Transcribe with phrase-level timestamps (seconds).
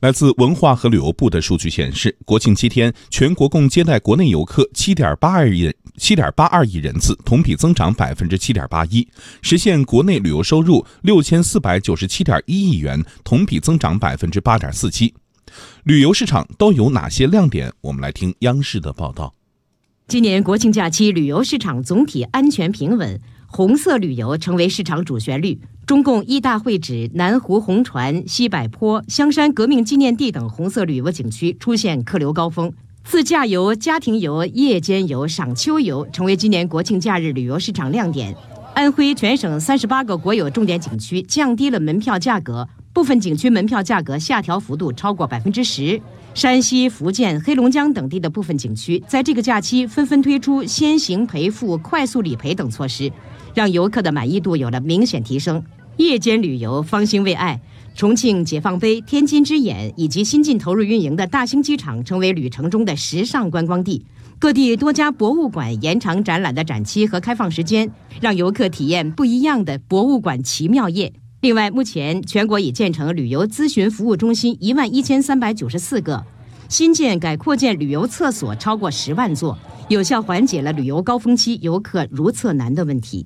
[0.00, 9.08] 来自文化和旅游部的数据显示，国庆七天，全国共接待国内游客七点八二亿人，七点八二亿人次，同比增长百分之七点八一，
[9.40, 15.14] 实现国内旅游收入六千四百九十七点一亿元，同比增长百分之八点四七。
[15.84, 17.72] 旅游市场都有哪些亮点？
[17.80, 19.34] 我们来听央视的报道。
[20.06, 23.18] 今年国庆假期，旅游市场总体安全平稳。
[23.56, 32.70] 红色旅游成为市场主旋律，中共一大会址南湖红船、西柏坡、香山革命纪念地等红色旅游景区出现客流高峰，
[33.02, 38.36] 自驾游、家庭游、夜间游、赏秋游成为今年国庆假日旅游市场亮点。
[38.74, 45.98] 安徽全省三十八个国有重点景区降低了门票价格，部分景区门票价格下调幅度超过百分之十。
[46.36, 53.10] 山西、福建、黑龙江等地的部分景区在这个假期纷纷推出先行赔付、快速理赔等措施。
[53.54, 55.64] 让游客的满意度有了明显提升。
[55.96, 57.58] 夜间旅游方兴未艾，
[57.94, 64.04] 重庆解放碑、天津之眼以及新近投入运营的大兴机场成为旅程中的时尚观光地。
[64.38, 71.14] 各地多家博物馆延长展览的展期和开放时间，让游客体验不一样的博物馆奇妙夜。
[71.46, 76.26] 另外，目前全国已建成旅游咨询服务中心一万一千三百九十四个，
[76.68, 79.56] 新建改扩建旅游厕所超过十万座，
[79.88, 83.24] 有效缓解了旅游高峰期游客如厕难的问题。